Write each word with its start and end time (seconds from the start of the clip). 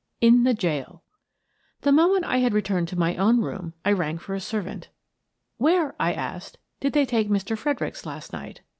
IN 0.19 0.45
THE 0.45 0.55
JAIL 0.55 1.03
The 1.81 1.91
moment 1.91 2.25
I 2.25 2.37
had 2.37 2.53
returned 2.55 2.87
to 2.87 2.97
my 2.97 3.15
own 3.17 3.39
room, 3.39 3.75
I 3.85 3.91
rang 3.91 4.17
for 4.17 4.33
a 4.33 4.39
servant." 4.39 4.89
Where," 5.57 5.93
I 5.99 6.11
asked," 6.11 6.57
did 6.81 6.93
they 6.93 7.05
take 7.05 7.29
Mr. 7.29 7.55
Freder 7.55 7.85
icks 7.85 8.03
last 8.03 8.33
night?" 8.33 8.61